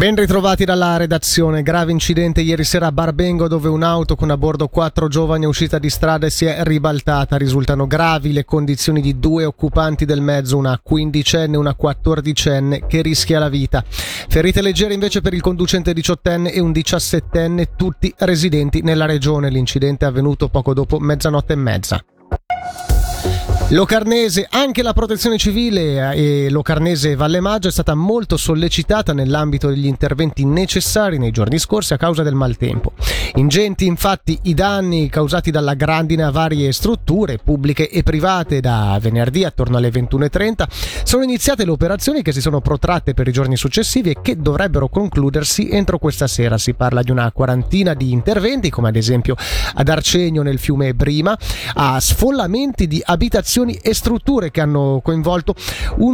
[0.00, 1.60] Ben ritrovati dalla redazione.
[1.60, 5.78] Grave incidente ieri sera a Barbengo dove un'auto con a bordo quattro giovani è uscita
[5.78, 7.36] di strada e si è ribaltata.
[7.36, 13.02] Risultano gravi le condizioni di due occupanti del mezzo, una quindicenne e una quattordicenne che
[13.02, 13.84] rischia la vita.
[13.86, 19.50] Ferite leggere invece per il conducente diciottenne e un diciassettenne, tutti residenti nella regione.
[19.50, 22.02] L'incidente è avvenuto poco dopo mezzanotte e mezza.
[23.72, 29.86] Locarnese, anche la protezione civile e Locarnese Valle Maggio è stata molto sollecitata nell'ambito degli
[29.86, 32.94] interventi necessari nei giorni scorsi a causa del maltempo.
[33.34, 39.44] Ingenti infatti i danni causati dalla grandine a varie strutture pubbliche e private da venerdì
[39.44, 40.64] attorno alle 21.30
[41.04, 44.88] sono iniziate le operazioni che si sono protratte per i giorni successivi e che dovrebbero
[44.88, 46.58] concludersi entro questa sera.
[46.58, 49.36] Si parla di una quarantina di interventi come ad esempio
[49.74, 51.36] ad Arcegno nel fiume Brima,
[51.74, 55.54] a sfollamenti di abitazioni e strutture che hanno coinvolto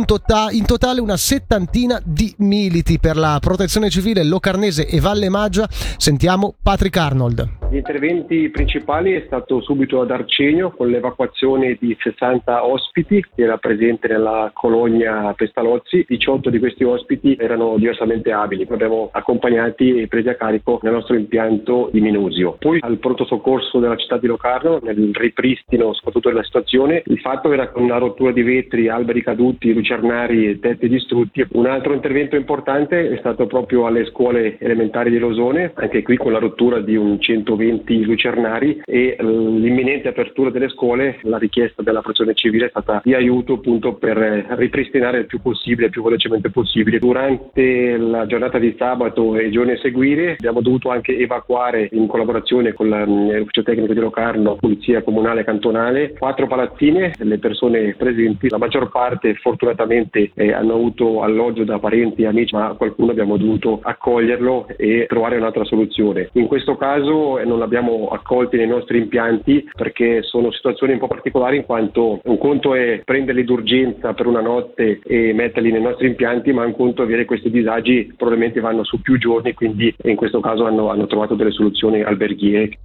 [0.05, 5.69] tota- in totale una settantina di militi per la protezione civile Locarnese e Valle Maggia.
[5.97, 7.49] Sentiamo Patrick Arnold.
[7.69, 13.57] Gli interventi principali è stato subito ad Arcegno con l'evacuazione di 60 ospiti che era
[13.57, 16.05] presente nella colonia Pestalozzi.
[16.07, 18.65] 18 di questi ospiti erano diversamente abili.
[18.65, 22.57] Li abbiamo accompagnati e presi a carico nel nostro impianto di Minusio.
[22.59, 27.53] Poi al pronto soccorso della città di Locarno, nel ripristino soprattutto della situazione, il fatto
[27.53, 31.45] era con una rottura di vetri, alberi caduti, lucernari e tetti distrutti.
[31.51, 36.31] Un altro intervento importante è stato proprio alle scuole elementari di Losone, anche qui con
[36.31, 37.19] la rottura di un
[37.57, 43.15] 120 lucernari e l'imminente apertura delle scuole, la richiesta della protezione civile è stata di
[43.15, 44.17] aiuto appunto per
[44.51, 46.99] ripristinare il più possibile, il più velocemente possibile.
[46.99, 52.07] Durante la giornata di sabato e i giorni a seguire abbiamo dovuto anche evacuare in
[52.07, 58.59] collaborazione con l'ufficio tecnico di Locarno, Polizia Comunale Cantonale, quattro palazzine, le persone presenti, la
[58.59, 63.81] maggior parte fortunatamente eh, hanno avuto alloggio da parenti e amici, ma qualcuno abbiamo dovuto
[63.83, 66.29] accoglierlo e trovare un'altra soluzione.
[66.33, 71.07] In questo caso eh, non l'abbiamo accolti nei nostri impianti perché sono situazioni un po'
[71.07, 76.09] particolari in quanto un conto è prenderli d'urgenza per una notte e metterli nei nostri
[76.09, 80.17] impianti, ma un conto è avere questi disagi probabilmente vanno su più giorni, quindi in
[80.17, 82.79] questo caso hanno, hanno trovato delle soluzioni alberghiere.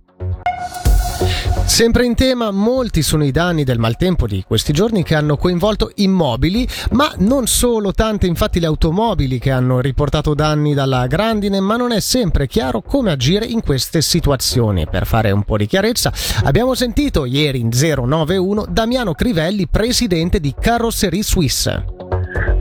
[1.71, 5.91] Sempre in tema, molti sono i danni del maltempo di questi giorni che hanno coinvolto
[5.95, 11.77] immobili, ma non solo tante infatti le automobili che hanno riportato danni dalla grandine, ma
[11.77, 14.85] non è sempre chiaro come agire in queste situazioni.
[14.87, 16.11] Per fare un po' di chiarezza,
[16.43, 21.85] abbiamo sentito ieri in 091 Damiano Crivelli, presidente di Carrosserie Suisse.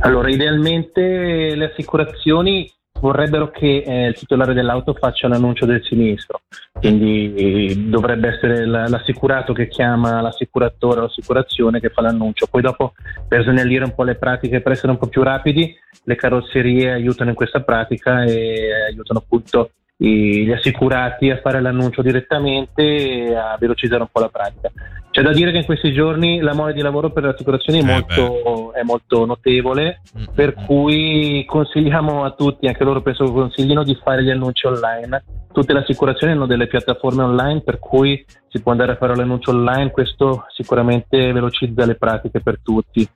[0.00, 7.34] Allora, idealmente le assicurazioni vorrebbero che eh, il titolare dell'auto faccia l'annuncio del sinistro, quindi
[7.34, 12.46] eh, dovrebbe essere l'assicurato che chiama l'assicuratore o l'assicurazione che fa l'annuncio.
[12.46, 12.92] Poi dopo
[13.26, 15.74] per snellire un po' le pratiche, per essere un po' più rapidi,
[16.04, 22.82] le carrozzerie aiutano in questa pratica e aiutano appunto gli assicurati a fare l'annuncio direttamente
[22.82, 24.70] e a velocizzare un po' la pratica.
[25.10, 27.82] C'è da dire che in questi giorni la mole di lavoro per le assicurazioni è,
[27.82, 30.34] eh molto, è molto, notevole, mm-hmm.
[30.34, 35.24] per cui consigliamo a tutti, anche loro penso che consiglino, di fare gli annunci online.
[35.52, 39.50] Tutte le assicurazioni hanno delle piattaforme online per cui si può andare a fare l'annuncio
[39.50, 43.08] online, questo sicuramente velocizza le pratiche per tutti.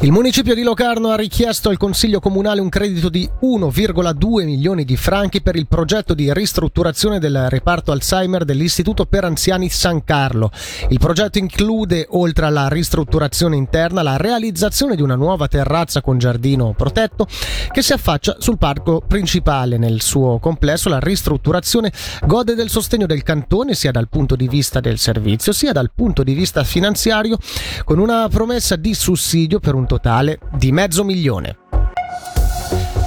[0.00, 4.96] Il municipio di Locarno ha richiesto al Consiglio Comunale un credito di 1,2 milioni di
[4.96, 10.52] franchi per il progetto di ristrutturazione del reparto Alzheimer dell'Istituto per Anziani San Carlo.
[10.90, 16.74] Il progetto include, oltre alla ristrutturazione interna, la realizzazione di una nuova terrazza con giardino
[16.76, 17.26] protetto
[17.72, 19.78] che si affaccia sul parco principale.
[19.78, 21.90] Nel suo complesso la ristrutturazione
[22.24, 26.22] gode del sostegno del cantone sia dal punto di vista del servizio sia dal punto
[26.22, 27.36] di vista finanziario
[27.82, 31.56] con una promessa di sussidio per un totale di mezzo milione.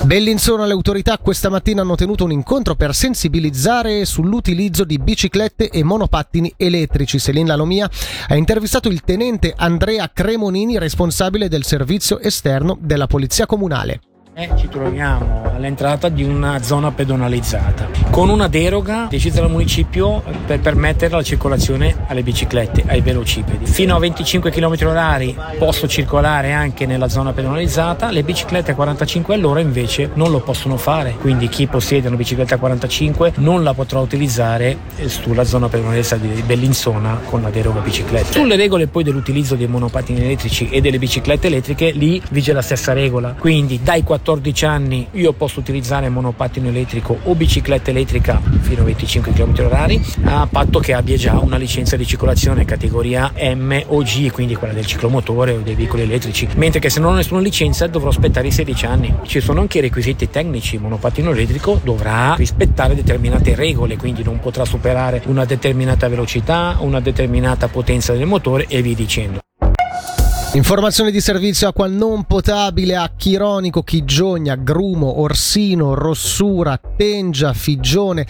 [0.03, 5.83] Bellinzona le autorità questa mattina hanno tenuto un incontro per sensibilizzare sull'utilizzo di biciclette e
[5.83, 7.19] monopattini elettrici.
[7.19, 7.89] Selin Lalomia
[8.27, 14.10] ha intervistato il tenente Andrea Cremonini, responsabile del servizio esterno della Polizia Comunale.
[14.33, 20.59] Eh, ci troviamo all'entrata di una zona pedonalizzata con una deroga decisa dal municipio per
[20.59, 23.65] permettere la circolazione alle biciclette, ai velocipedi.
[23.65, 29.33] Fino a 25 km h posso circolare anche nella zona pedonalizzata, le biciclette a 45
[29.33, 33.73] all'ora invece non lo possono fare, quindi chi possiede una bicicletta a 45 non la
[33.73, 38.31] potrà utilizzare sulla zona pedonalizzata di Bellinzona con la deroga biciclette.
[38.31, 42.93] Sulle regole poi dell'utilizzo dei monopattini elettrici e delle biciclette elettriche lì vige la stessa
[42.93, 48.81] regola, quindi dai 4 14 anni io posso utilizzare monopattino elettrico o bicicletta elettrica fino
[48.81, 54.03] a 25 km/h a patto che abbia già una licenza di circolazione categoria M o
[54.03, 57.41] G, quindi quella del ciclomotore o dei veicoli elettrici, mentre che se non ho nessuna
[57.41, 59.15] licenza dovrò aspettare i 16 anni.
[59.25, 64.39] Ci sono anche i requisiti tecnici, il monopattino elettrico dovrà rispettare determinate regole, quindi non
[64.39, 69.40] potrà superare una determinata velocità, una determinata potenza del motore e via dicendo.
[70.53, 78.27] Informazioni di servizio acqua non potabile a Chironico, Chigiogna, Grumo, Orsino, Rossura, Tengia, Figione,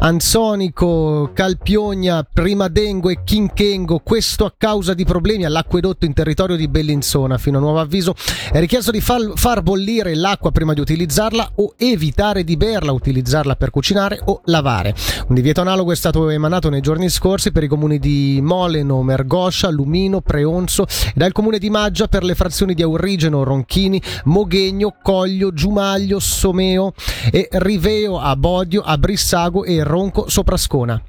[0.00, 4.00] Anzonico, Calpiogna, Primadengo e Chinchengo.
[4.00, 7.38] Questo a causa di problemi all'acquedotto in territorio di Bellinzona.
[7.38, 8.14] Fino a nuovo avviso
[8.52, 13.56] è richiesto di far, far bollire l'acqua prima di utilizzarla o evitare di berla, utilizzarla
[13.56, 14.94] per cucinare o lavare.
[15.28, 19.70] Un divieto analogo è stato emanato nei giorni scorsi per i comuni di Moleno, Mergoscia,
[19.70, 25.52] Lumino, Preonzo e dal comune di Maggia per le frazioni di Aurigeno, Ronchini, Moghegno, Coglio,
[25.52, 26.92] Giumaglio, Someo
[27.30, 31.00] e Riveo a Bodio, a Brissago e Ronco Soprascona.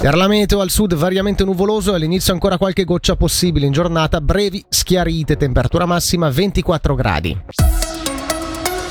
[0.00, 4.64] Per la meteo al sud variamente nuvoloso all'inizio ancora qualche goccia possibile in giornata, brevi
[4.68, 7.38] schiarite, temperatura massima 24 gradi.